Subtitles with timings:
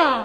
[0.00, 0.24] 叫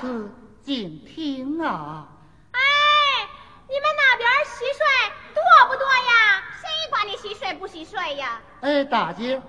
[0.00, 0.32] 此
[0.62, 2.08] 静听啊。
[2.52, 2.58] 哎，
[3.68, 4.82] 你们那边蟋蟀
[5.34, 6.42] 多不多呀？
[6.58, 8.40] 谁管你蟋蟀不蟋蟀呀？
[8.62, 9.40] 哎，大姐。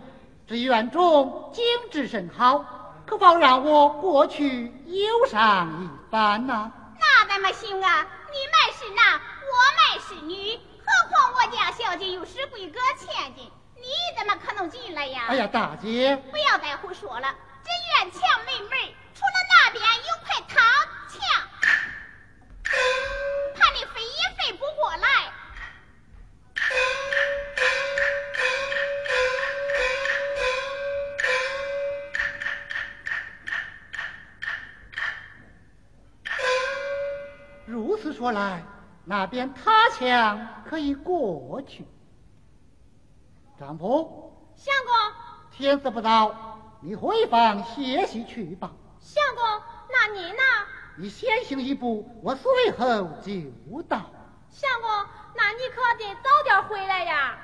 [0.45, 2.65] 这院中景致甚好，
[3.05, 6.69] 可否让我过去游赏一番呐？
[6.99, 8.05] 那怎么行啊？
[8.29, 13.87] 你们是男，我们是女，何况我家小姐又是贵阁千金，你
[14.17, 15.27] 怎么可能进来呀？
[15.29, 16.21] 哎呀，大姐，
[38.21, 38.63] 如此说来，
[39.03, 41.83] 那边塌墙可以过去。
[43.59, 44.93] 丈夫，相公，
[45.49, 46.31] 天色不早，
[46.81, 48.69] 你回房歇息去吧。
[48.99, 49.43] 相公，
[49.89, 50.37] 那你呢？
[50.99, 53.97] 你先行一步，我随后就到。
[54.51, 54.89] 相公，
[55.35, 57.39] 那你可得早点回来呀。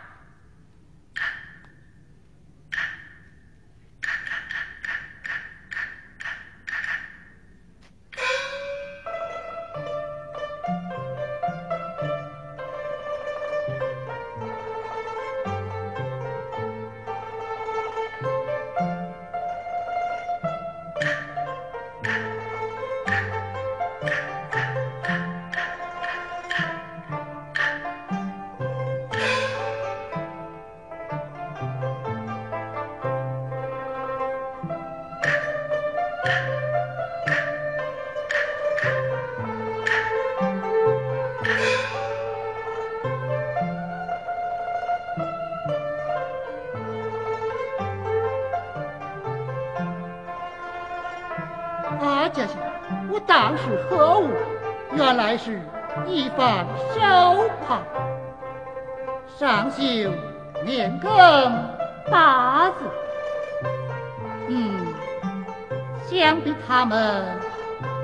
[56.37, 57.81] 放手帕，
[59.39, 59.81] 上绣
[60.63, 61.51] 年庚
[62.11, 62.75] 八字。
[64.47, 64.93] 嗯，
[66.07, 67.25] 想必他们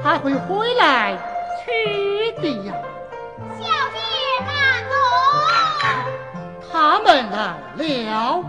[0.04, 1.16] 还会回来
[1.64, 2.74] 取的呀。
[3.52, 4.00] 小姐
[4.48, 4.50] 慢
[4.90, 4.96] 走，
[6.72, 8.44] 他们来了。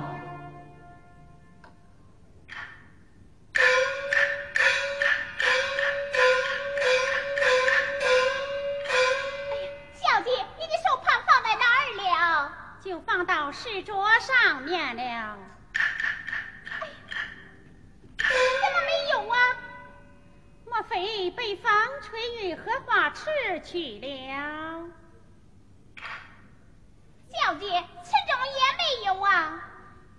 [20.95, 21.73] 莫非被风
[22.03, 23.29] 吹雨荷花池
[23.65, 24.85] 去了？
[27.33, 27.67] 小姐，
[28.05, 29.61] 此中也没有啊！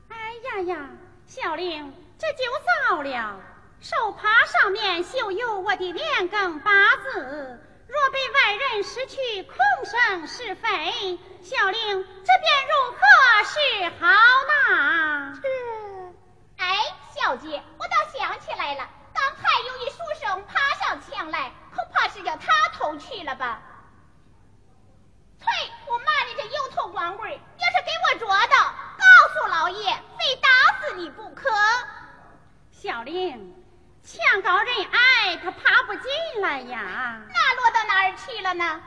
[0.10, 0.90] 哎呀呀，
[1.26, 2.44] 小玲，这就
[2.90, 3.40] 糟了！
[3.80, 7.58] 手帕上面绣有我的年庚八字。
[7.88, 9.56] 若被外人识去，恐
[9.86, 10.68] 生是非。
[11.42, 13.00] 小玲，这便如何
[13.46, 13.56] 是
[13.98, 14.08] 好
[14.52, 15.40] 呢？
[15.42, 15.48] 这
[16.62, 16.76] 哎，
[17.16, 18.90] 小姐，我倒想起来了，
[19.56, 23.62] 刚才有一书生爬上墙来，恐怕是叫他偷去了吧？
[25.40, 25.46] 呸！
[25.88, 30.50] 我骂你这油头光棍，要是给我捉到，告诉老爷，非打
[30.82, 31.50] 死你不可。
[32.70, 33.56] 小玲。
[34.04, 37.22] 墙高人矮，他爬不进来呀。
[37.30, 38.82] 那落到哪儿去了呢？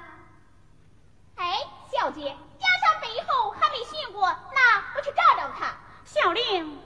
[1.36, 1.60] 哎，
[1.90, 5.74] 小姐，架上背后还没寻过，那我去找找看。
[6.04, 6.78] 小玲，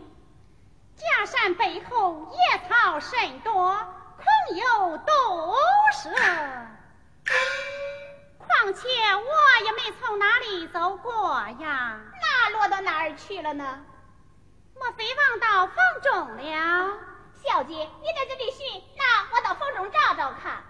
[1.02, 3.76] 假山背后野草甚多，
[4.16, 5.04] 恐有毒
[5.92, 6.10] 蛇。
[8.38, 12.00] 况且我也没从哪里走过呀。
[12.20, 13.84] 那落到哪儿去了呢？
[14.74, 16.98] 莫非忘到房中了？
[17.44, 20.62] 小姐，你在这里寻，那我到房中找找看。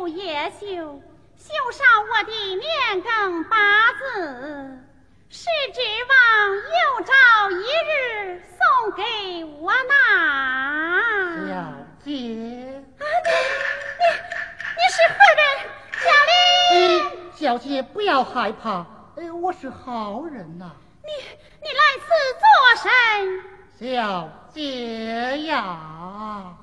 [0.00, 0.66] 绣也绣，
[1.36, 4.78] 绣上我的年庚八字。
[5.28, 8.58] 是指望有朝一日送
[8.96, 9.92] 给我那
[11.46, 11.52] 小
[12.02, 12.82] 姐。
[12.98, 13.44] 啊，你你
[14.74, 15.44] 你是何人？
[16.00, 20.72] 小玲，小姐不要害怕，呃，我是好人呐。
[21.04, 21.10] 你
[21.60, 22.06] 你来此
[22.40, 22.48] 做
[22.82, 22.90] 甚？
[23.78, 26.56] 小姐呀。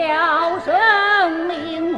[0.00, 1.89] 了生命。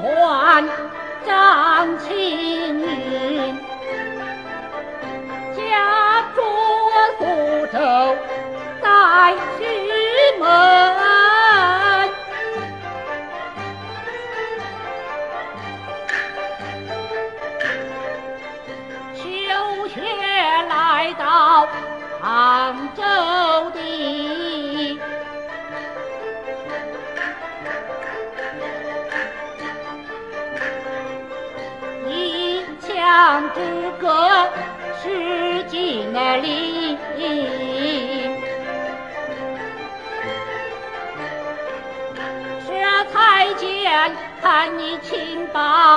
[44.42, 45.96] 看你轻把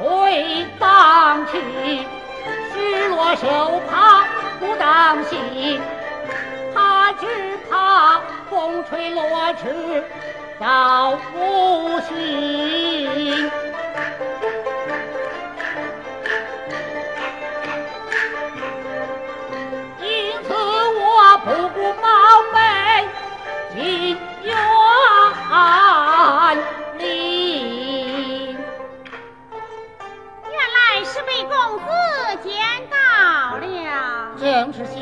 [0.00, 1.60] 回荡去，
[2.72, 4.24] 失落手帕
[4.58, 5.80] 不当心，
[6.74, 7.26] 他只
[7.70, 8.20] 怕
[8.50, 10.02] 风吹落迟
[10.58, 13.50] 到无心。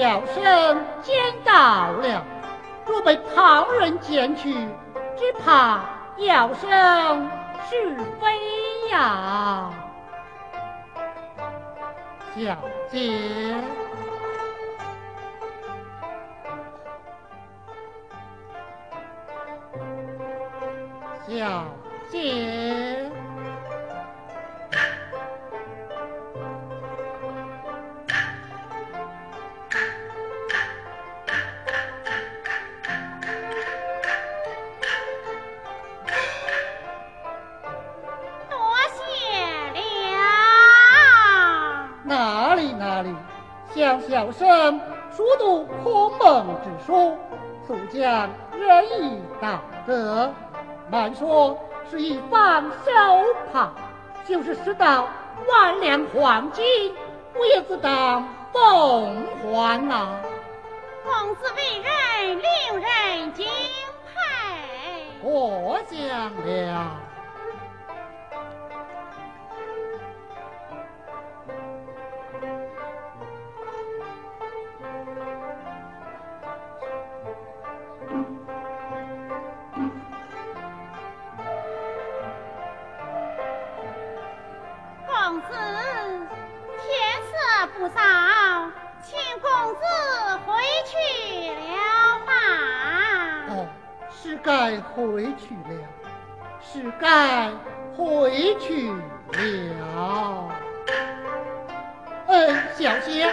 [0.03, 2.25] 小生捡到了，
[2.85, 4.53] 若被旁人捡去，
[5.17, 5.79] 只怕
[6.17, 7.31] 要生
[7.71, 9.71] 是非呀，
[12.35, 12.57] 小
[12.91, 13.55] 姐。
[21.29, 21.65] 小
[22.11, 23.12] 姐，
[44.01, 44.81] 小生
[45.11, 47.17] 熟读孔孟之书，
[47.67, 50.31] 素讲仁义道德。
[50.91, 51.59] 难说
[51.91, 52.91] 是一方手
[53.53, 53.71] 帕，
[54.27, 55.09] 就是拾到
[55.49, 56.65] 万两黄金，
[57.39, 60.21] 我也自当奉还呐。
[61.05, 63.47] 公子为人令人敬
[64.15, 67.12] 佩，过奖了。
[94.45, 95.71] 该回去了，
[96.61, 97.49] 是该
[97.97, 100.51] 回去了。
[102.27, 103.31] 嗯，小姐，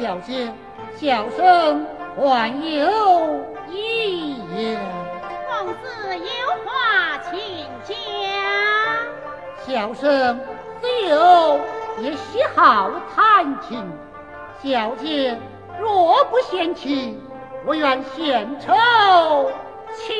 [0.00, 0.52] 小姐，
[0.96, 4.80] 小生还有一言。
[5.48, 6.24] 公子有
[6.64, 7.96] 话请讲。
[9.64, 10.40] 小生
[10.80, 11.60] 自有
[12.00, 13.80] 也喜好弹琴，
[14.62, 15.36] 小姐
[15.80, 17.18] 若不嫌弃。
[17.64, 18.72] 我愿献丑
[19.94, 20.14] 请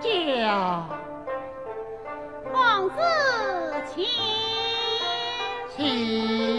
[0.00, 0.86] 教，
[2.52, 2.96] 公子
[3.92, 4.04] 请
[5.76, 6.51] 请。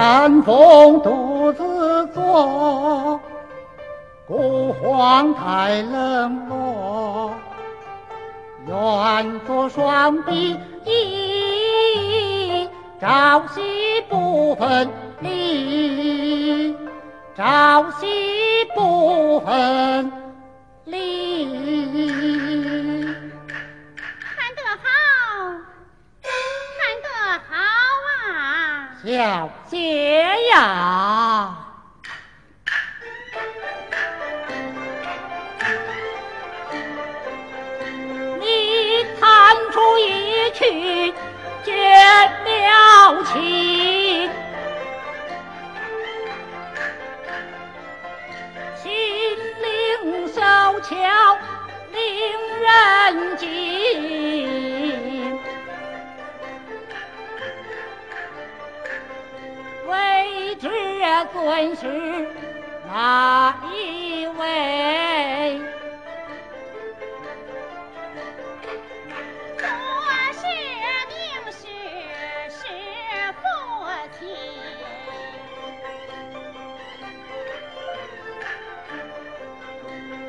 [0.00, 3.20] 丹凤独自坐，
[4.26, 7.34] 孤皇太冷落。
[8.66, 12.66] 愿做双臂一，
[12.98, 13.60] 朝夕
[14.08, 14.88] 不分
[15.20, 16.74] 离，
[17.36, 18.06] 朝夕
[18.74, 20.10] 不分
[20.86, 21.19] 离。
[29.02, 31.56] 小姐呀，
[38.38, 41.14] 你弹出一曲
[41.64, 41.72] 绝
[42.44, 44.30] 妙情，
[48.76, 48.92] 心
[49.62, 50.40] 灵手
[50.82, 50.94] 巧，
[51.90, 51.98] 令
[52.60, 54.59] 人惊。
[60.60, 60.68] 知
[61.32, 61.86] 尊是
[62.86, 65.58] 哪一位？
[69.62, 69.64] 我
[70.34, 70.44] 是
[71.08, 71.18] 名
[71.50, 71.66] 师，
[72.50, 72.60] 是
[73.40, 73.42] 父
[74.18, 74.20] 亲。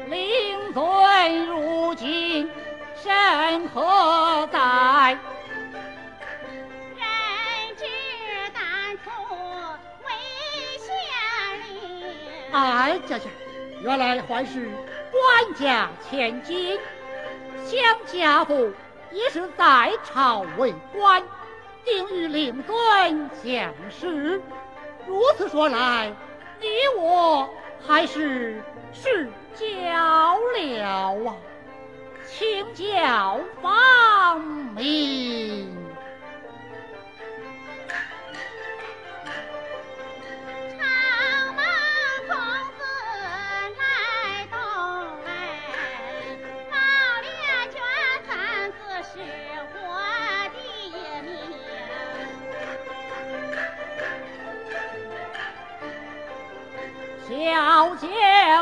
[0.07, 0.79] 令尊
[1.45, 2.49] 如今
[2.95, 4.60] 身何在？
[12.51, 13.25] 哎，家家，
[13.81, 14.69] 原来还是
[15.11, 16.77] 官家千金，
[17.65, 18.71] 想家父
[19.11, 21.23] 也是在朝为官，
[21.85, 24.41] 定与令尊相识。
[25.07, 26.11] 如此说来，
[26.59, 26.67] 你
[26.99, 27.49] 我
[27.87, 28.61] 还是
[28.91, 30.85] 是交了
[31.25, 31.35] 啊，
[32.27, 34.41] 请教方
[34.75, 35.90] 明。
[57.43, 58.07] 小姐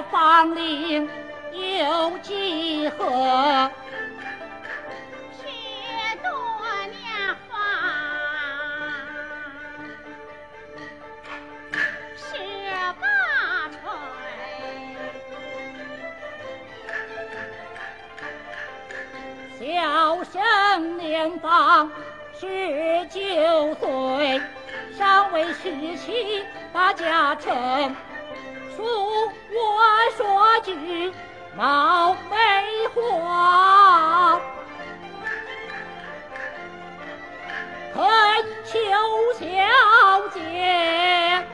[0.09, 1.09] 芳龄
[1.51, 3.69] 有几何？
[5.33, 5.43] 许
[6.23, 6.29] 多
[6.87, 7.51] 年华，
[12.15, 12.23] 十
[13.01, 13.03] 八
[13.69, 13.75] 岁。
[19.59, 21.91] 小生年方
[22.33, 24.41] 十九岁，
[24.97, 27.93] 尚未娶妻把家成。
[30.19, 31.13] 说句
[31.55, 32.35] 冒昧
[32.93, 34.37] 话，
[37.93, 38.03] 恳
[38.65, 38.77] 求
[39.39, 39.47] 小
[40.33, 41.48] 姐。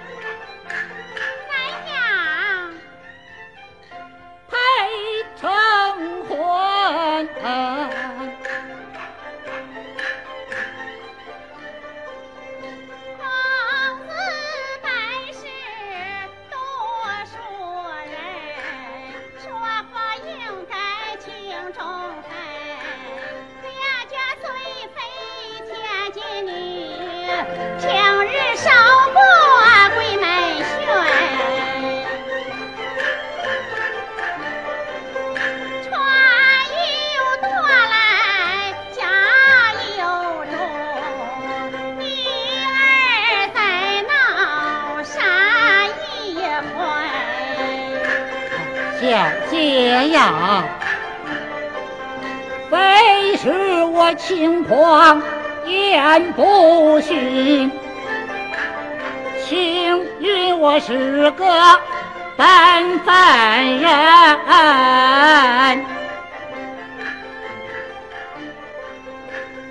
[54.27, 55.21] 轻狂
[55.67, 57.71] 言不逊，
[59.45, 61.45] 请允我是个
[62.35, 63.13] 本分
[63.77, 63.87] 人。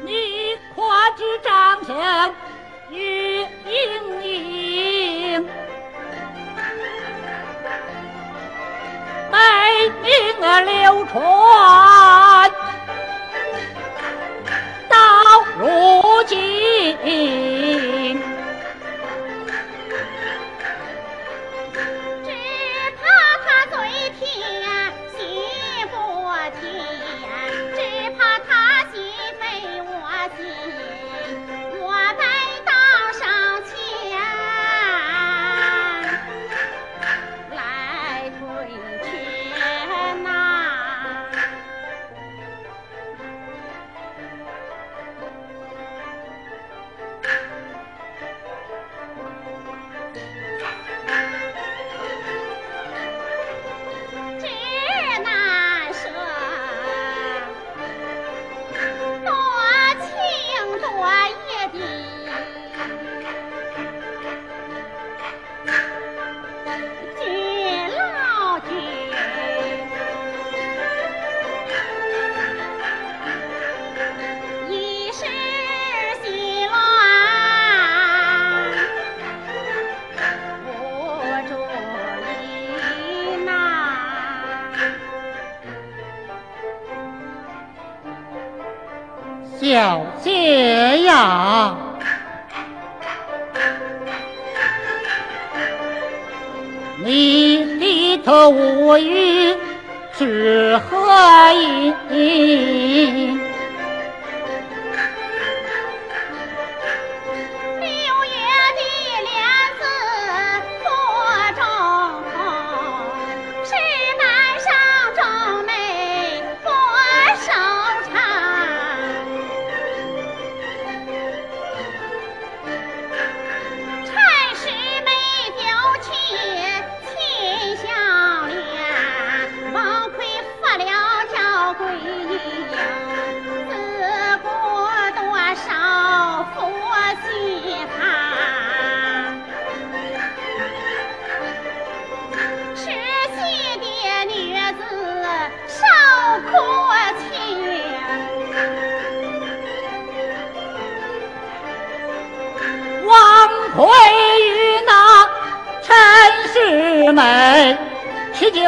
[0.04, 2.32] 你夸之掌声
[2.92, 5.44] 与盈盈。
[9.32, 9.36] 美
[10.00, 11.20] 名儿流传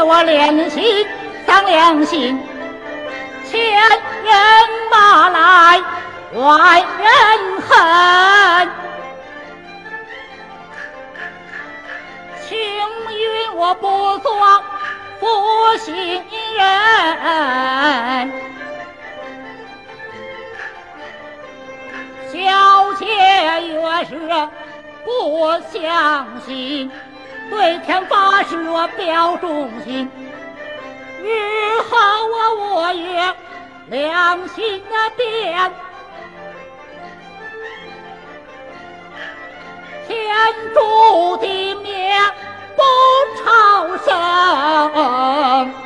[0.09, 1.05] 我良心
[1.45, 2.41] 丧良心，
[3.51, 3.91] 千人
[4.89, 5.83] 马来
[6.33, 8.71] 万人恨，
[12.47, 14.31] 请允我不做
[15.19, 16.23] 负心
[16.57, 16.65] 人，
[22.33, 23.05] 小妾
[23.67, 24.15] 越是。
[25.07, 25.11] 不
[25.73, 26.91] 相信，
[27.51, 30.11] 对天发誓我表忠心，
[31.23, 33.35] 日后我我也
[33.89, 35.73] 良心啊变，
[40.07, 40.37] 天
[40.75, 42.19] 诛地灭
[42.77, 42.83] 不
[43.43, 45.86] 超生。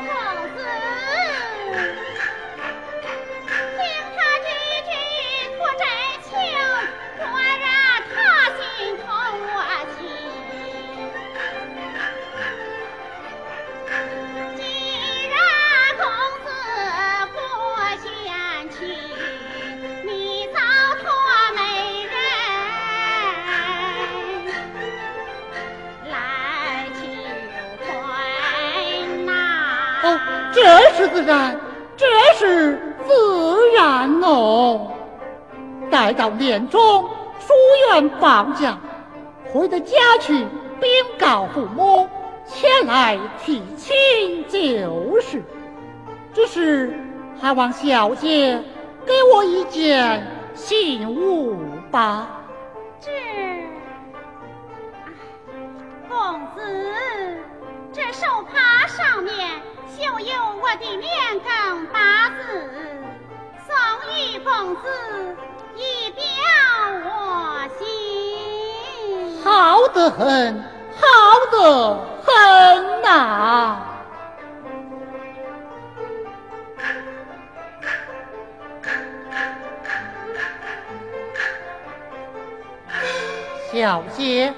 [30.63, 31.59] 这是自然，
[31.97, 34.93] 这是自然哦。
[35.91, 37.03] 待到年终，
[37.39, 37.55] 书
[37.89, 38.77] 院放假，
[39.51, 40.35] 回到家去
[40.79, 42.07] 禀告父母，
[42.47, 45.43] 前来提亲就是。
[46.35, 46.95] 只是
[47.41, 48.63] 还望小姐
[49.07, 51.57] 给我一件信物
[51.91, 52.29] 吧。
[53.01, 53.11] 这，
[56.07, 56.63] 公子，
[57.93, 59.33] 这手帕上面。
[60.01, 60.33] 就有
[60.63, 62.35] 我的年羹八字
[63.67, 63.77] 送
[64.17, 64.81] 与公子
[65.77, 66.23] 以表
[67.05, 70.65] 我心，好得很，
[70.97, 71.05] 好
[71.53, 73.77] 得很哪！
[83.71, 84.55] 小姐，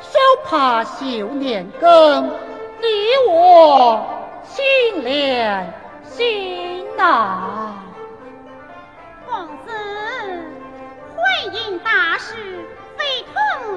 [0.00, 2.30] 手帕绣年羹，
[2.80, 2.86] 你
[3.28, 4.15] 我。
[4.56, 5.70] 心连
[6.02, 7.74] 心呐。
[9.26, 9.70] 公子，
[11.14, 12.34] 婚姻大事
[12.96, 13.34] 非同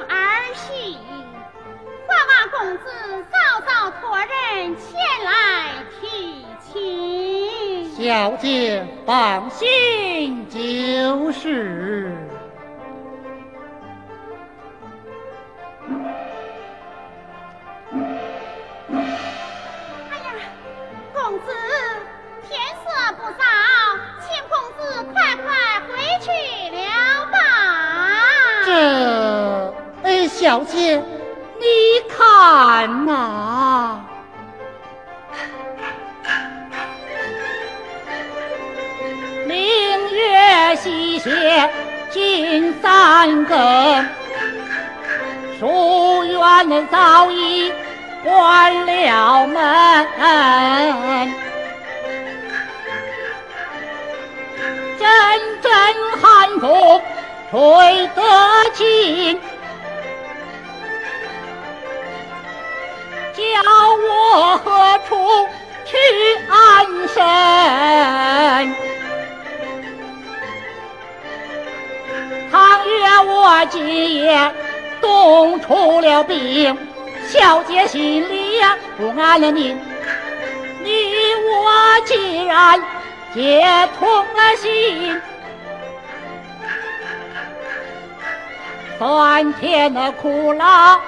[0.07, 0.13] 儿
[0.53, 0.97] 戏，
[2.07, 2.85] 还望公子
[3.29, 3.35] 早
[3.67, 4.87] 早托人前
[5.25, 7.91] 来提亲。
[7.91, 12.15] 小姐放心就是。
[30.49, 30.97] 小姐，
[31.59, 31.65] 你
[32.09, 33.99] 看呐，
[39.45, 39.59] 明
[40.09, 41.69] 月西斜
[42.09, 43.55] 近三更，
[45.59, 47.71] 书院早已
[48.23, 49.55] 关了门，
[54.97, 55.07] 阵
[55.61, 55.71] 阵
[56.19, 57.01] 寒风
[57.51, 58.23] 吹得
[58.73, 59.39] 紧。
[63.53, 63.61] 叫
[64.07, 65.47] 我何处
[65.85, 65.97] 去
[66.49, 67.17] 安身？
[72.51, 74.53] 倘若我今夜
[75.01, 76.77] 冻出了病，
[77.27, 79.79] 小姐心里呀不安了宁。
[80.83, 82.81] 你我既然
[83.33, 85.21] 结同了心，
[88.97, 90.99] 酸甜的苦辣。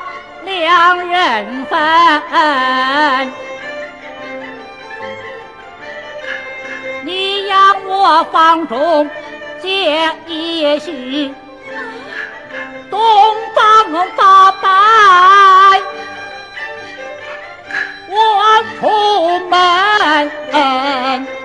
[0.43, 1.79] 两人分，
[7.03, 9.09] 你养我房中
[9.61, 11.33] 借一许，
[12.89, 12.99] 东
[13.55, 15.81] 方发白，
[18.09, 21.40] 我出门。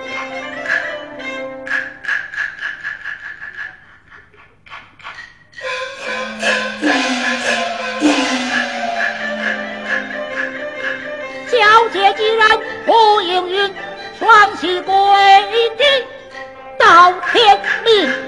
[13.41, 13.75] 不应允，
[14.19, 14.95] 双膝跪
[15.77, 15.85] 地
[16.79, 18.26] 到天明。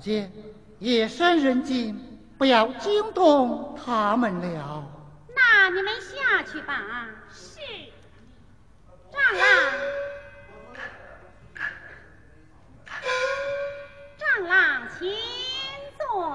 [0.00, 0.30] 姐，
[0.78, 4.84] 夜深人静，不要惊动他们了。
[5.34, 7.08] 那你们下去吧。
[7.32, 7.60] 是。
[9.10, 9.44] 长郎，
[14.18, 15.12] 长郎，请
[15.98, 16.30] 坐。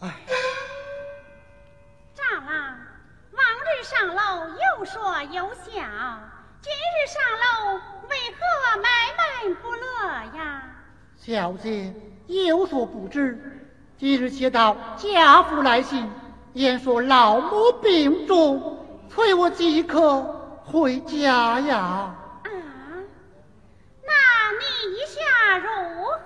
[0.00, 0.14] 哎，
[2.14, 2.78] 长郎，
[3.32, 5.80] 往日上楼有说有笑，今
[6.92, 8.40] 日上楼为何
[8.80, 8.84] 闷
[9.18, 10.62] 闷不乐呀？
[11.16, 11.94] 小姐
[12.26, 13.62] 有所不知，
[13.98, 16.10] 今日接到家父来信，
[16.52, 18.78] 言说老母病重，
[19.08, 20.22] 催我即刻
[20.64, 21.76] 回家呀。
[21.78, 22.50] 啊，
[24.04, 24.12] 那
[24.58, 25.68] 你意下如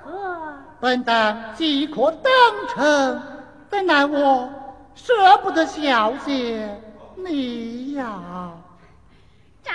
[0.03, 0.55] 何？
[0.81, 2.33] 本当即刻登
[2.69, 3.23] 城，
[3.69, 4.49] 怎奈我
[4.95, 6.83] 舍不得小姐
[7.17, 8.53] 你呀。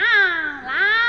[0.02, 1.01] 长老。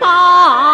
[0.00, 0.67] 大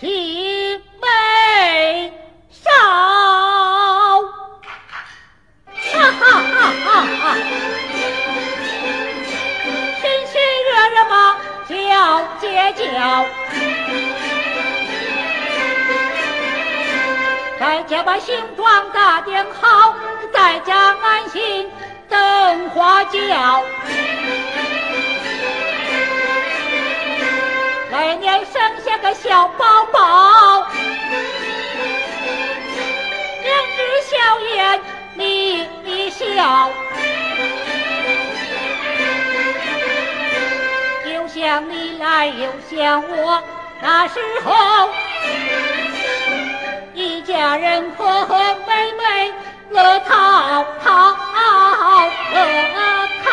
[0.00, 2.12] 来，喜眉
[2.50, 2.70] 梢。
[5.74, 6.88] 哈哈哈哈
[7.20, 7.36] 哈！
[10.00, 10.32] 天心
[10.66, 11.14] 热热嘛，
[11.68, 11.72] 叫
[12.40, 13.26] 姐叫。
[17.58, 19.94] 在家把行装打点好，
[20.32, 21.68] 在家安心
[22.08, 23.18] 等花轿。
[27.90, 30.66] 来年生个小宝宝，
[33.42, 34.80] 两只小眼
[35.14, 36.70] 眯一笑，
[41.12, 43.42] 又想你来又想我，
[43.80, 44.88] 那时候。
[46.94, 48.36] 一家人和和
[48.66, 49.32] 美美
[49.70, 51.16] 乐陶陶
[52.32, 53.28] 乐陶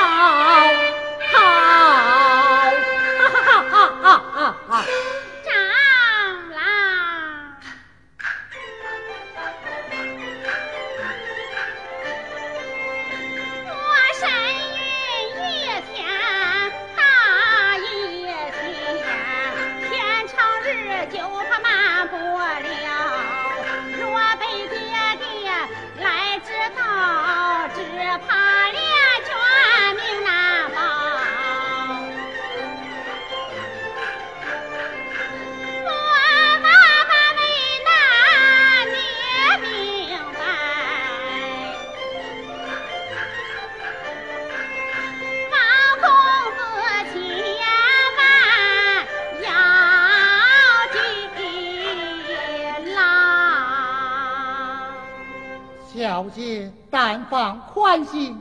[56.36, 58.38] 小姐但放宽心，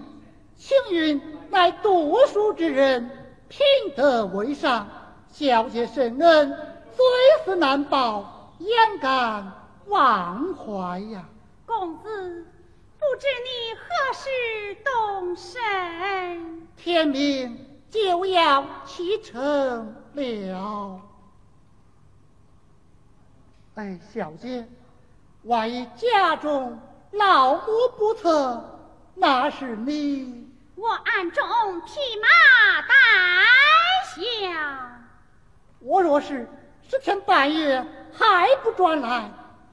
[0.57, 3.09] 青云乃读书之人，
[3.49, 3.61] 品
[3.95, 4.89] 德为上。
[5.31, 6.49] 小姐深恩，
[6.93, 7.05] 虽
[7.45, 9.53] 死难报，焉敢
[9.87, 11.25] 忘怀呀？
[11.67, 12.47] 公子，
[12.99, 16.67] 不知你何时动身？
[16.77, 17.57] 天明
[17.91, 21.01] 就要启程了。
[23.77, 24.67] 哎，小姐，
[25.45, 26.79] 万一家中
[27.17, 28.63] 老母不测，
[29.15, 31.45] 那是你我暗中
[31.83, 32.95] 披麻戴
[34.05, 34.21] 孝。
[35.79, 36.49] 我若是
[36.83, 39.31] 十天半夜还不转来，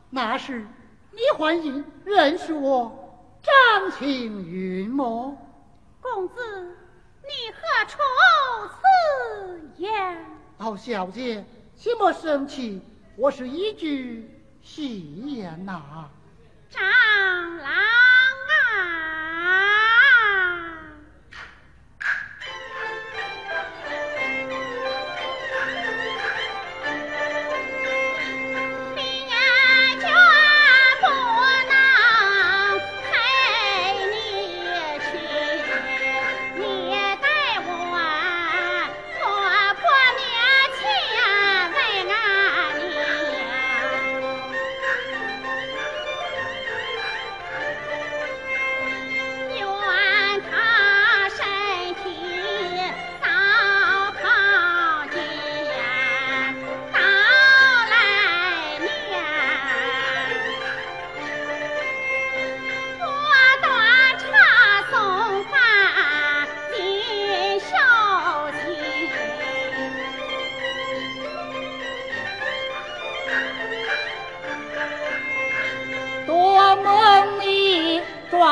[0.10, 0.68] 那是
[1.12, 2.92] 你还应认识我
[3.42, 5.36] 张青云么？
[6.00, 6.36] 公子，
[7.24, 7.98] 你何出
[8.68, 10.26] 此言？
[10.60, 11.44] 老，小姐，
[11.76, 12.82] 切莫生气，
[13.16, 14.30] 我是一句
[14.62, 16.08] 戏言呐、
[16.72, 16.82] 长
[17.58, 17.68] 郎
[18.48, 19.81] 啊，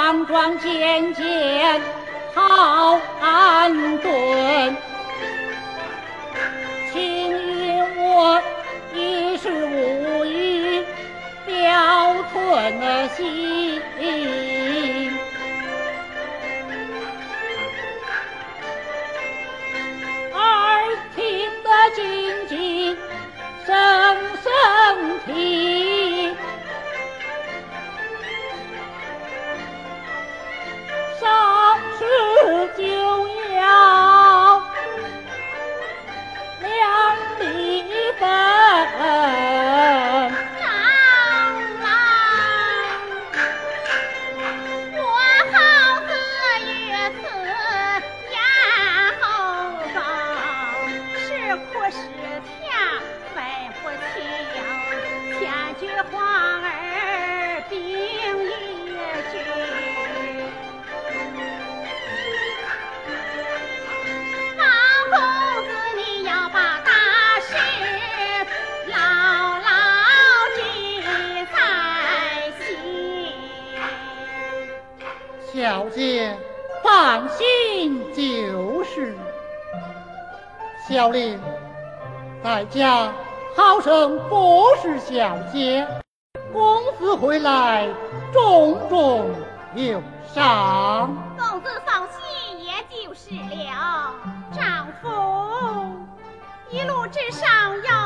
[0.09, 1.79] 桩桩件件
[2.33, 4.75] 好安顿，
[6.91, 8.41] 青云我
[8.95, 10.83] 一时无语
[11.45, 13.07] 表寸了
[80.99, 81.39] 小令
[82.43, 83.09] 在家
[83.55, 85.87] 好生服侍小姐，
[86.51, 87.87] 公子回来
[88.33, 89.29] 重重
[89.75, 91.15] 有赏。
[91.37, 94.13] 公子放心，也就是了。
[94.51, 95.07] 丈夫
[96.69, 97.47] 一路之上
[97.83, 97.98] 要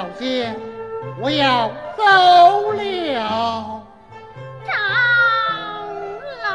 [0.00, 0.56] 小姐
[1.20, 3.84] 我要走了
[4.64, 4.74] 长
[6.42, 6.48] 老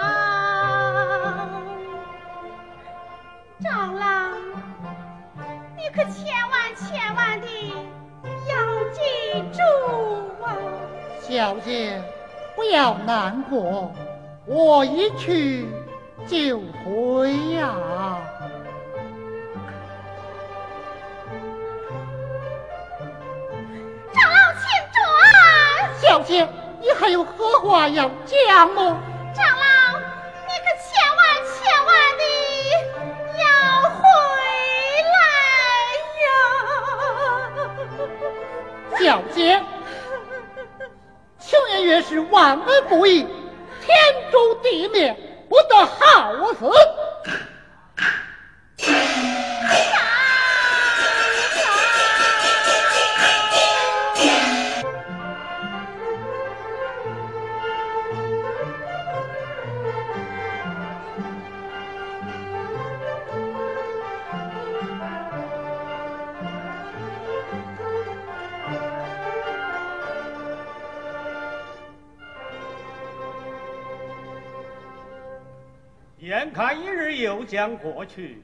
[3.62, 4.36] 长老
[5.78, 7.48] 你可千万千万的
[8.50, 9.00] 要记
[9.54, 9.62] 住
[10.44, 10.58] 啊
[11.22, 12.02] 小姐
[12.56, 13.92] 不要难过
[14.48, 15.68] 我一去
[16.26, 17.95] 就回呀
[26.26, 26.48] 姐，
[26.82, 29.00] 你还有何话要讲吗？
[29.36, 31.22] 长老，你可千万
[31.54, 31.56] 千
[31.86, 32.24] 万的
[33.38, 33.44] 要
[33.90, 33.96] 回
[35.14, 35.16] 来
[36.26, 36.28] 呀！
[39.00, 39.62] 小姐，
[41.38, 43.28] 青年月是万恩不义，
[43.82, 43.96] 天
[44.32, 45.16] 诛地灭，
[45.48, 46.66] 不得好死。
[77.56, 78.44] 将过去，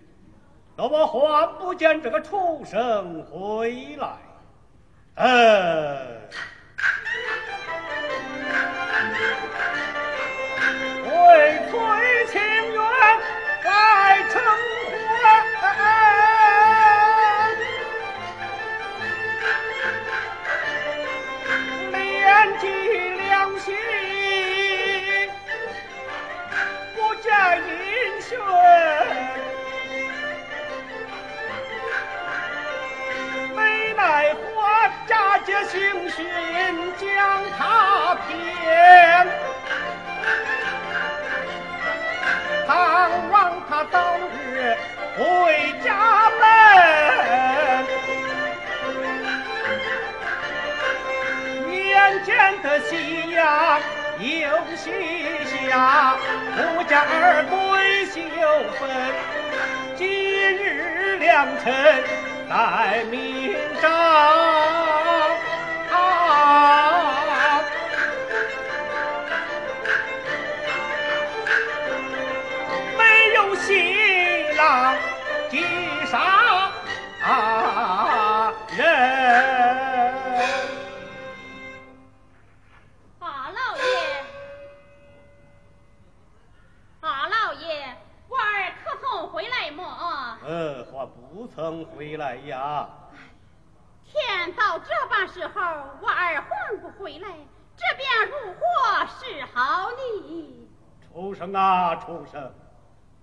[0.77, 4.13] 怎么还不见这个畜生回来？
[5.15, 6.20] 呃，
[36.97, 39.27] 将他骗，
[42.67, 44.75] 盼望他早日
[45.17, 45.21] 回
[45.83, 46.43] 家门。
[51.71, 53.79] 眼见的夕阳。
[54.21, 54.27] 又
[54.75, 54.91] 西
[55.67, 56.15] 下，
[56.55, 58.21] 不家儿归休
[58.77, 58.79] 分。
[59.95, 60.05] 今
[60.57, 61.73] 日良辰
[62.47, 63.89] 待明朝，
[91.55, 92.87] 曾回来呀。
[94.05, 95.61] 天到这般时候，
[96.01, 97.29] 我儿还不回来，
[97.77, 100.67] 这便如何是好呢？
[101.13, 102.53] 畜生啊，畜生！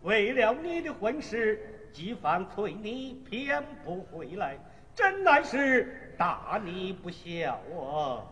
[0.03, 4.59] 为了你的婚事，几番催你，偏不回来，
[4.95, 8.25] 真乃是大逆不孝啊！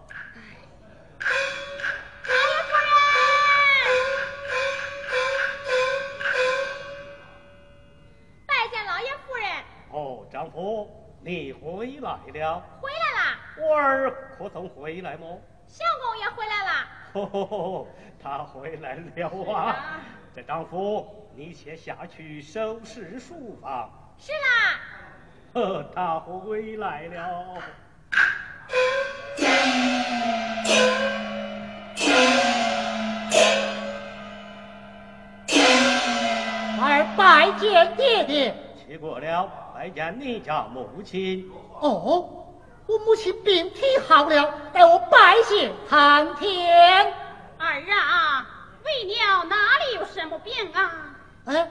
[10.56, 10.88] 夫，
[11.20, 12.62] 你回来了？
[12.80, 13.38] 回来啦！
[13.60, 15.38] 我儿可曾回来么？
[15.66, 16.70] 相公也回来了。
[17.12, 17.86] 哦，
[18.22, 20.00] 他回来了啊！
[20.34, 23.90] 这丈夫，你且下去收拾书房。
[24.16, 24.80] 是啦。
[25.52, 27.62] 呵，他回来了。
[36.78, 38.65] 儿拜见爹爹。
[38.86, 39.50] 去过了。
[39.74, 41.50] 拜见你家母亲。
[41.80, 42.46] 哦，
[42.86, 47.12] 我母亲病体好了，待我拜谢苍天。
[47.58, 48.46] 儿啊，
[48.84, 50.90] 为了哪里有什么病啊？
[51.46, 51.70] 哎，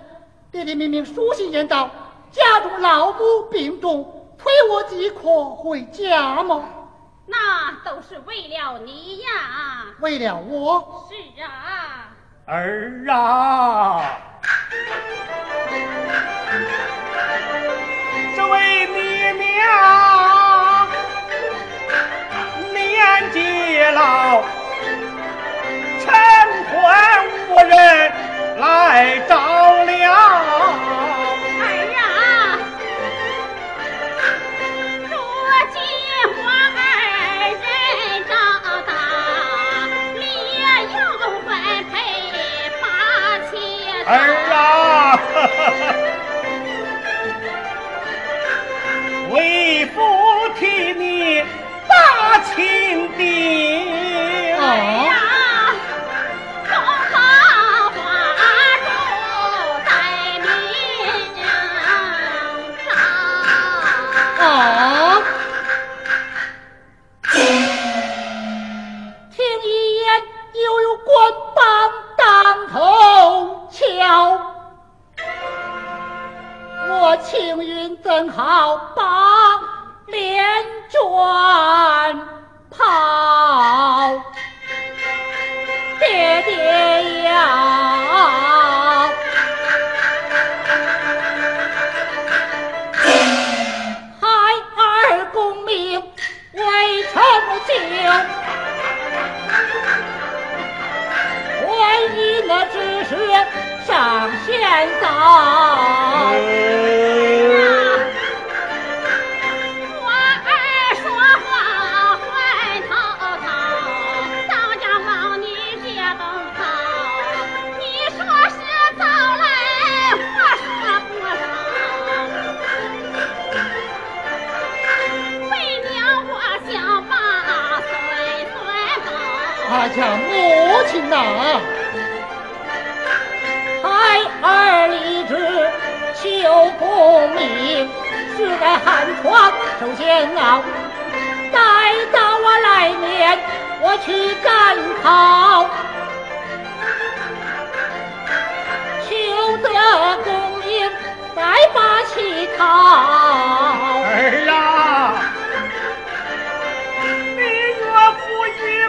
[0.51, 1.89] 爹爹明明书信言道，
[2.31, 6.63] 家中老母病重，推我即可回家吗？
[7.27, 9.29] 那都是为了你呀。
[9.99, 11.07] 为了我？
[11.09, 12.13] 是啊。
[12.45, 14.01] 儿啊。
[18.35, 20.87] 这位爹娘
[22.73, 23.39] 年纪
[23.93, 24.43] 老，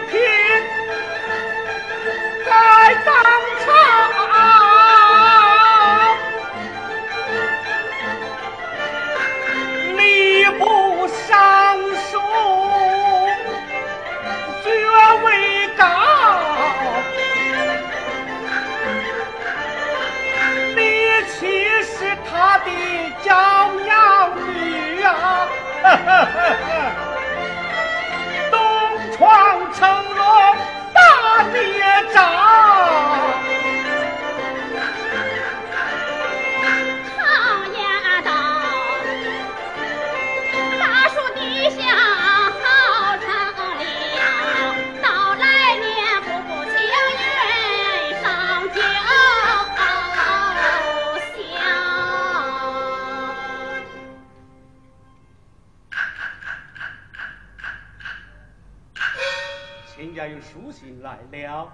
[0.01, 0.19] 父一品
[2.45, 3.13] 在当
[3.65, 3.86] 朝。
[60.67, 61.69] 书信来了，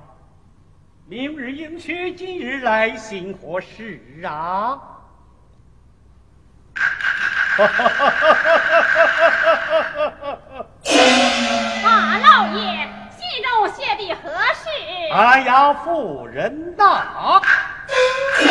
[1.07, 4.79] 明日迎娶，今日来信何事啊？
[11.83, 14.69] 马老爷，信中写的何事？
[15.11, 17.41] 哎呀，夫人呐，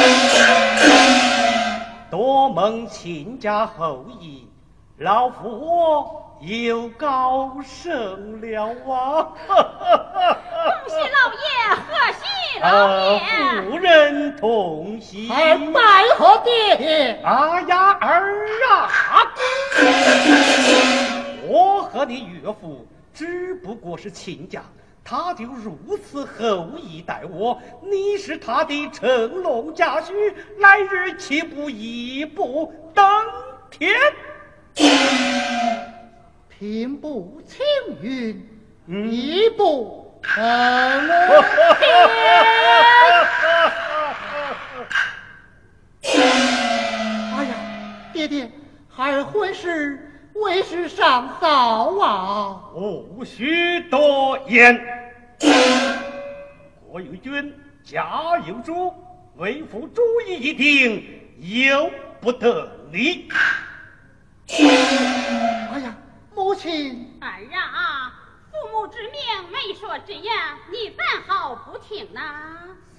[2.11, 4.51] 多蒙亲家厚意，
[4.97, 9.33] 老夫我又高升了啊！
[9.47, 9.55] 恭
[10.89, 11.47] 喜老爷，
[11.87, 11.89] 贺
[12.19, 13.23] 喜老呃，爷！
[13.71, 15.31] 夫人同喜。
[15.31, 15.81] 儿拜
[16.17, 17.21] 贺爹爹。
[17.23, 18.35] 啊呀，儿
[18.69, 19.33] 啊！
[21.47, 24.65] 我和你岳父只不过是亲家，
[25.05, 33.07] 他就如此厚意待我，你是他的乘龙驾婿，来日岂不一步登
[33.71, 33.95] 天？
[36.63, 37.59] 平步青
[38.01, 38.49] 云，
[38.87, 40.33] 嗯一步登
[47.35, 47.57] 哎呀，
[48.13, 48.49] 爹爹，
[48.89, 52.71] 孩儿婚事为时尚早啊！
[52.77, 54.81] 无需多言。
[56.89, 57.53] 国有君，
[57.83, 58.95] 家有主，
[59.35, 61.03] 为父主意已定，
[61.41, 61.91] 由
[62.21, 63.29] 不得你。
[66.43, 68.13] 哎呀，母亲，儿啊，
[68.51, 69.13] 父母之命，
[69.53, 70.33] 媒妁之言，
[70.73, 72.21] 你怎好不听呢？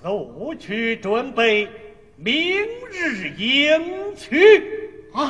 [0.01, 1.69] 速去准备，
[2.15, 5.11] 明日迎娶。
[5.13, 5.29] 啊，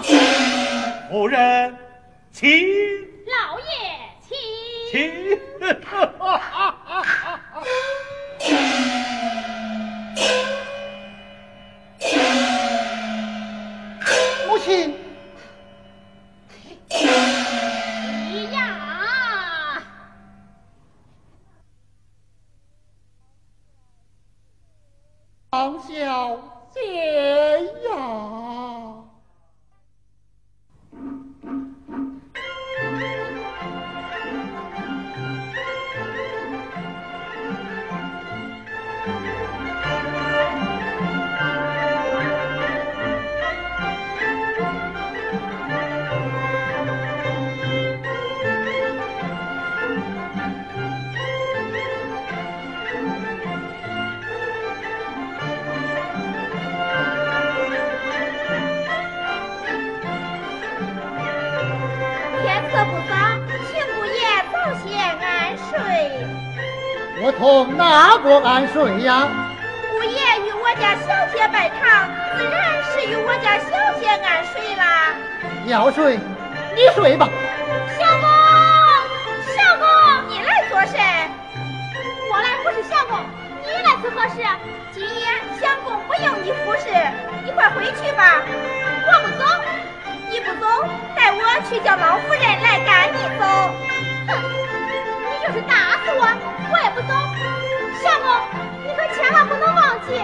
[1.09, 1.75] 夫人，
[2.31, 2.47] 请
[3.25, 3.65] 老爷，
[4.21, 4.37] 请。
[4.91, 5.39] 请。
[14.47, 14.93] 母亲，
[25.63, 26.41] 王小
[26.73, 26.81] 姐
[27.89, 28.82] 呀！
[67.37, 69.27] 同哪个安睡呀？
[69.91, 73.69] 姑爷与我家小姐拜堂，自然是与我家小
[73.99, 75.13] 姐安睡啦。
[75.65, 76.17] 要睡，
[76.75, 77.29] 你睡吧。
[77.97, 78.29] 相公，
[79.53, 79.87] 相公，
[80.29, 80.99] 你来做甚？
[82.31, 83.19] 我来服侍相公，
[83.65, 84.41] 你来是何事？
[84.91, 85.25] 今夜
[85.59, 86.89] 相公不用你服侍，
[87.45, 88.41] 你快回去吧。
[89.05, 89.43] 我不走，
[90.29, 90.65] 你不走，
[91.15, 93.43] 待我去叫老夫人来赶你走。
[94.27, 94.29] 哼，
[95.45, 96.23] 就是打死我，
[96.71, 97.11] 我也不走。
[98.01, 98.27] 相公，
[98.87, 100.15] 你可千万不能忘记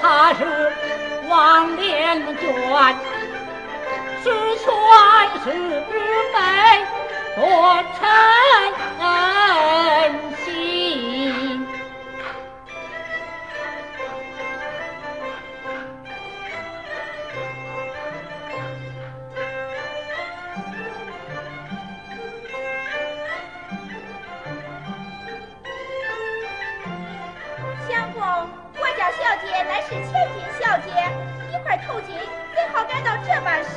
[0.00, 0.72] 他是
[1.28, 2.40] 王连娟，
[4.22, 4.24] 十
[4.58, 4.64] 全
[5.42, 5.46] 十
[6.32, 6.36] 美
[7.36, 7.42] 多
[7.98, 8.00] 沉
[8.98, 9.02] 重。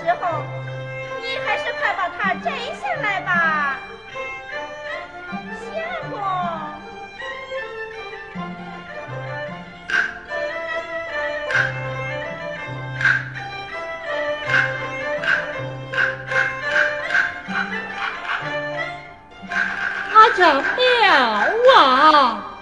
[0.05, 0.43] 时候，
[1.19, 3.79] 你还是快把它摘下来吧，
[5.73, 6.21] 相公。
[20.13, 22.54] 他真妙啊！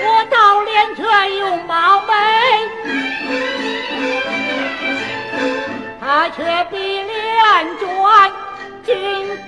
[0.00, 1.02] 我倒脸却
[1.38, 2.12] 容貌美，
[6.00, 6.36] 他却
[6.70, 7.08] 比脸
[7.78, 8.30] 转
[8.84, 8.94] 君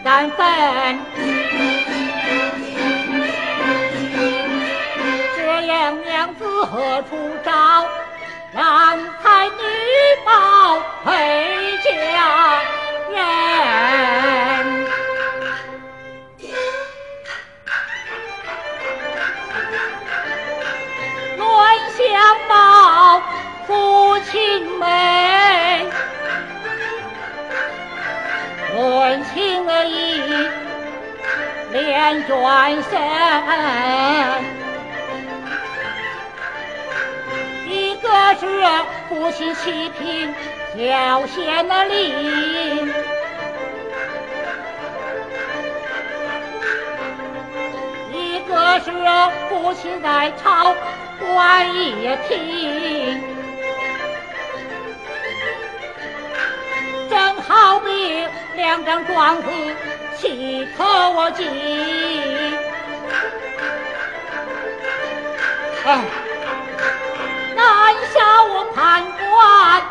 [0.03, 0.39] 三分。
[5.37, 7.11] 这样娘子何处
[7.45, 7.51] 找？
[8.53, 9.53] 郎才女
[10.27, 10.29] 貌
[11.05, 11.09] 配
[11.85, 11.89] 佳
[13.13, 13.19] 人，
[29.71, 29.85] 可
[31.71, 32.91] 连转身
[37.69, 38.09] 一个
[38.41, 38.67] 是
[39.09, 40.35] 父亲气平
[40.75, 42.91] 调县令
[48.13, 48.91] 一个是
[49.49, 50.75] 父亲在朝
[51.21, 53.23] 官一听。
[57.09, 58.27] 正好比
[58.61, 59.49] 两张状子
[60.19, 61.49] 齐头进。
[65.87, 66.05] 哎。
[67.57, 69.83] 南下我判官，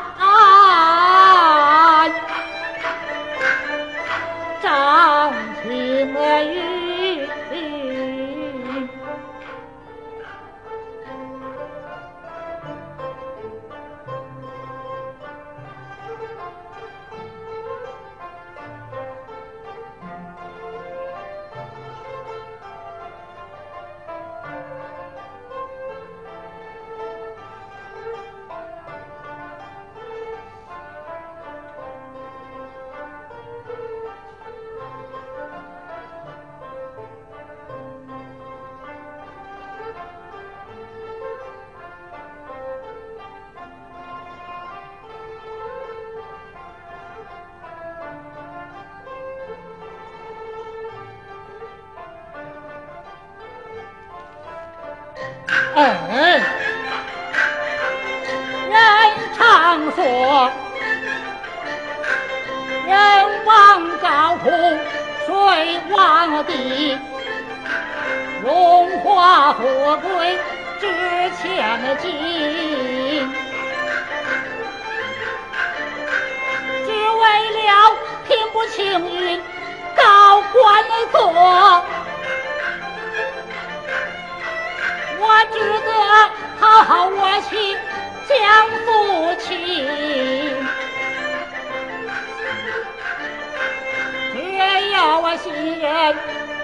[95.44, 96.16] 新人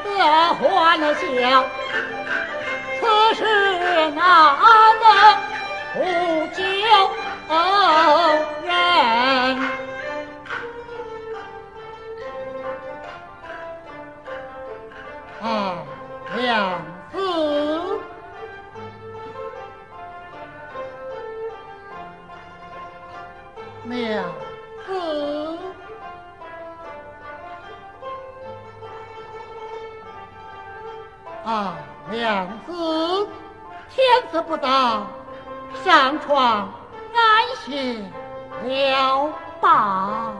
[0.03, 0.09] 得
[0.55, 1.13] 欢笑，
[2.99, 3.03] 此
[3.35, 3.41] 事
[4.11, 4.19] 哪
[5.01, 5.05] 能
[5.93, 5.95] 不
[6.47, 6.57] 叫
[8.65, 9.74] 人？
[32.25, 33.27] 娘子，
[33.91, 35.05] 天子不早，
[35.83, 36.73] 上床
[37.13, 38.03] 安歇
[38.63, 39.29] 了
[39.61, 40.33] 吧。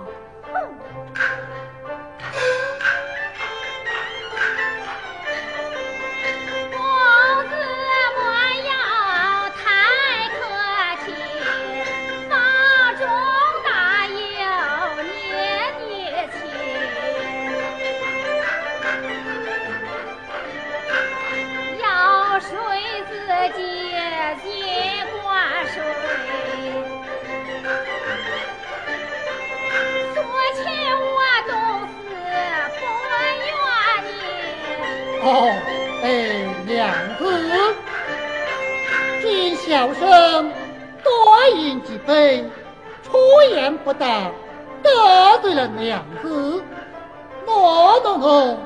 [39.67, 40.51] 小生
[41.03, 42.45] 多饮几杯，
[43.03, 43.17] 出
[43.49, 44.31] 言不当，
[44.83, 46.63] 得罪了娘子。
[47.47, 48.57] 诺诺诺，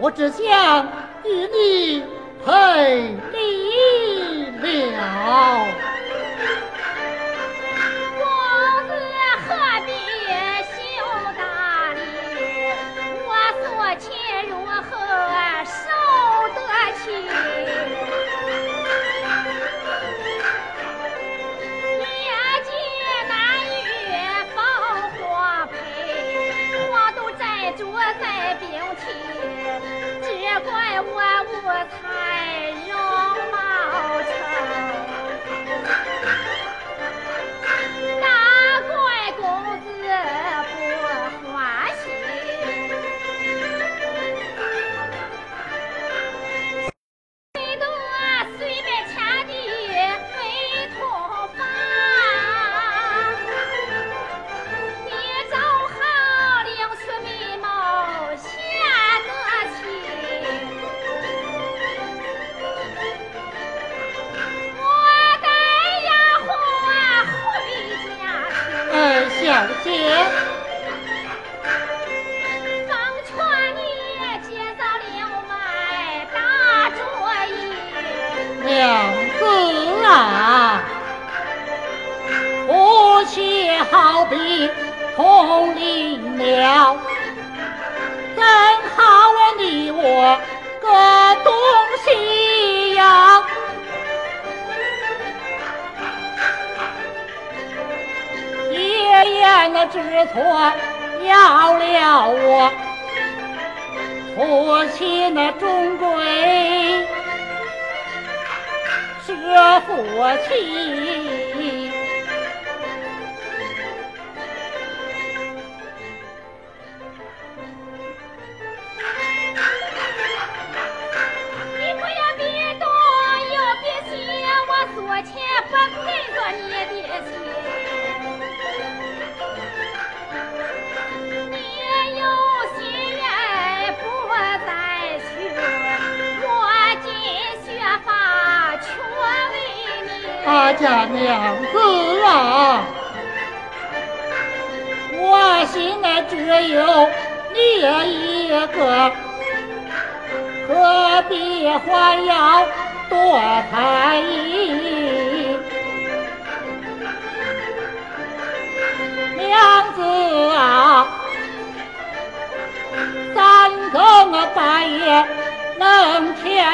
[0.00, 0.88] 我只想
[1.24, 2.02] 与你
[2.42, 3.14] 赔
[4.62, 5.95] 礼了。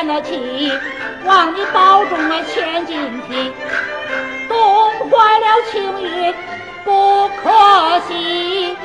[0.04, 0.72] 了气，
[1.24, 3.52] 望你保重啊千金体，
[4.48, 6.34] 冻坏了青云
[6.84, 7.50] 不可
[8.08, 8.76] 惜，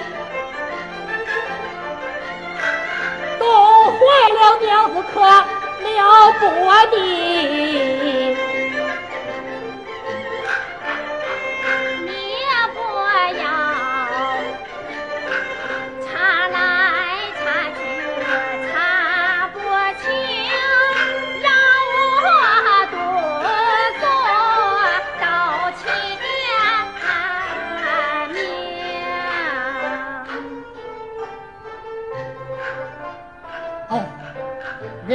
[3.40, 3.48] 冻
[3.86, 4.00] 坏
[4.34, 6.46] 了娘子可了不
[6.96, 8.47] 得。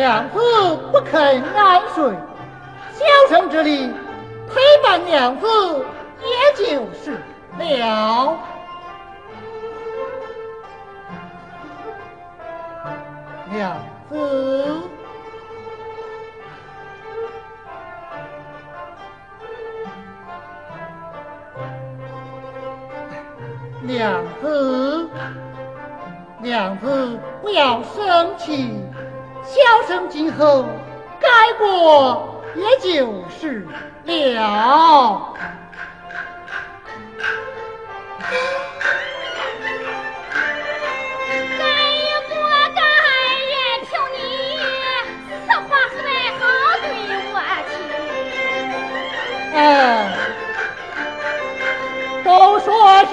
[0.02, 0.40] 娘子
[0.90, 2.12] 不肯安睡，
[2.90, 3.88] 小生这里
[4.48, 5.46] 陪伴娘子
[6.18, 7.22] 也就是
[7.56, 8.36] 了。
[13.48, 13.76] 娘
[14.10, 14.80] 子，
[23.82, 25.08] 娘子。
[26.40, 28.84] 娘子不要生气，
[29.44, 30.64] 小生今后
[31.20, 31.28] 改
[31.58, 33.66] 过也就是
[34.34, 35.34] 了。
[41.58, 41.62] 该
[41.92, 42.30] 也不
[42.74, 42.80] 该
[43.50, 43.52] 任
[43.84, 44.16] 凭你
[45.44, 45.60] 此话
[45.96, 46.00] 还
[46.38, 46.40] 好
[46.80, 46.86] 对
[47.32, 47.34] 我
[47.68, 47.72] 听。
[49.54, 49.56] 哎，
[52.24, 52.28] 都
[52.60, 52.66] 说
[53.10, 53.12] 是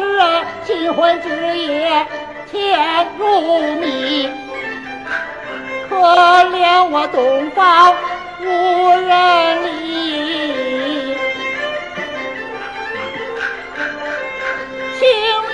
[0.64, 1.28] 新婚之
[1.58, 1.68] 夜
[2.50, 2.58] 甜
[3.18, 3.22] 如
[3.76, 4.30] 蜜，
[6.00, 7.94] 可怜我东方
[8.40, 8.46] 无
[9.02, 11.14] 人理。
[14.98, 15.02] 青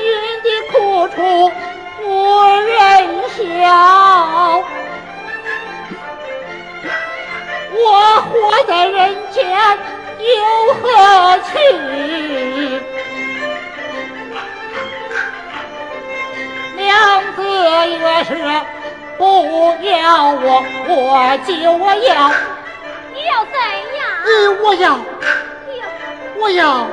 [0.04, 0.06] 云
[0.44, 1.52] 的苦楚
[2.04, 2.06] 无
[2.46, 2.78] 人
[3.32, 3.42] 晓，
[7.74, 7.82] 我
[8.30, 8.34] 活
[8.68, 9.42] 在人间
[10.20, 10.26] 有
[10.76, 10.84] 何
[11.40, 11.54] 趣？
[16.78, 16.86] 娘
[17.36, 17.42] 子
[17.90, 18.30] 也是
[19.18, 19.24] 不
[19.86, 22.32] 要我，我就要，
[23.14, 23.54] 你要怎
[23.96, 24.00] 样？
[24.26, 24.28] 嗯，
[24.64, 24.86] 我要。
[26.38, 26.88] 我要，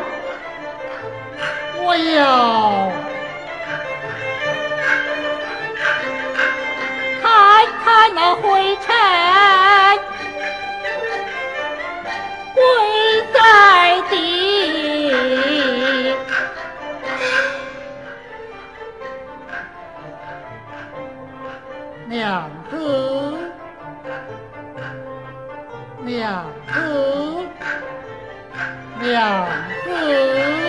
[1.82, 2.92] 我要。
[7.20, 7.24] 看
[7.84, 8.86] 看那灰尘
[12.54, 12.60] 跪
[13.32, 13.36] 在
[14.10, 14.14] 地，
[22.12, 23.32] 两个
[26.04, 27.42] 两个
[29.00, 29.48] 两
[29.86, 30.62] 个。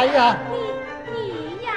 [0.00, 0.34] 来呀！
[0.50, 0.56] 你
[1.12, 1.18] 你
[1.62, 1.68] 呀，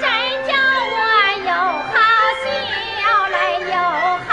[0.00, 0.02] 真
[0.46, 0.50] 叫
[0.94, 0.96] 我
[1.44, 1.92] 又好
[2.40, 2.48] 笑
[3.28, 3.36] 来
[3.68, 3.76] 又
[4.24, 4.32] 好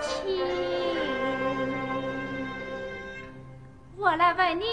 [0.00, 0.08] 气。
[3.98, 4.64] 我来问你，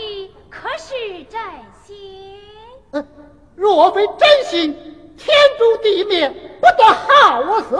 [0.49, 0.93] 可是
[1.25, 1.37] 真
[1.83, 2.39] 心？
[2.91, 3.05] 呃
[3.57, 4.73] 若非真心，
[5.17, 6.29] 天诛地灭，
[6.61, 7.77] 不得好死。